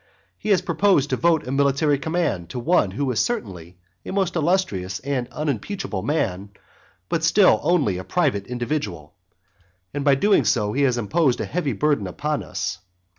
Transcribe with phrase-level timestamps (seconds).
[0.39, 4.35] He has proposed to vote a military command to one who is certainly a most
[4.35, 6.49] illustrious and unimpeachable man,
[7.07, 9.13] but still only a private individual.
[9.93, 12.79] And by doing so he has imposed a heavy burden upon us.